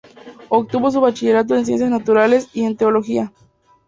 [0.49, 3.31] Obtuvo su bachillerato en Ciencias Naturales y en Teología.